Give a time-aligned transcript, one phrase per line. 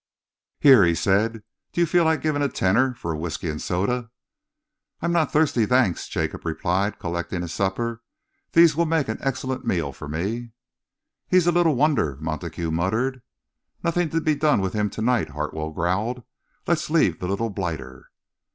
[0.59, 1.43] "Here," he said,
[1.73, 4.09] "do you feel like giving a tenner for a whisky and soda?"
[4.99, 8.01] "I'm not thirsty, thanks," Jacob replied, collecting his supper.
[8.53, 10.53] "These will make an excellent meal for me."
[11.27, 13.21] "He's a little wonder," Montague muttered.
[13.83, 16.23] "Nothing to be done with him to night," Hartwell growled.
[16.65, 18.09] "Let's leave the little blighter."